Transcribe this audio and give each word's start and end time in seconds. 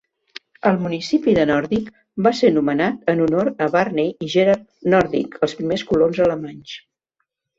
El 0.67 0.77
municipi 0.85 1.33
de 1.39 1.43
Nordick 1.49 1.91
va 2.27 2.31
ser 2.39 2.49
nomenat 2.55 3.13
en 3.13 3.21
honor 3.27 3.51
a 3.67 3.69
Barney 3.77 4.09
i 4.27 4.31
Gerhard 4.37 4.65
Nordick, 4.95 5.39
els 5.49 5.57
primers 5.61 5.83
colons 5.91 6.23
alemanys. 6.29 6.75